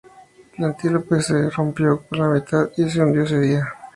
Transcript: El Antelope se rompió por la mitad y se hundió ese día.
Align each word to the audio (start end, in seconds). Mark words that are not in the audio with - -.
El 0.57 0.63
Antelope 0.65 1.21
se 1.21 1.51
rompió 1.51 2.01
por 2.09 2.17
la 2.17 2.29
mitad 2.29 2.71
y 2.75 2.89
se 2.89 3.01
hundió 3.03 3.21
ese 3.21 3.37
día. 3.39 3.67